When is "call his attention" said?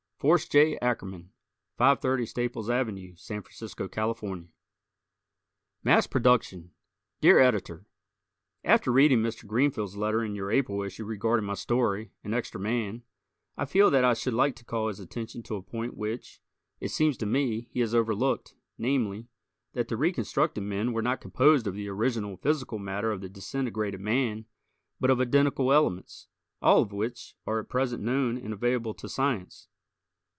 14.63-15.41